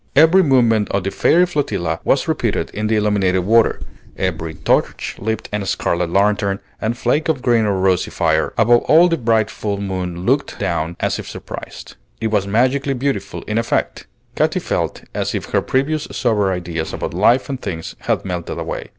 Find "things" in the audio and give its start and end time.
17.61-17.95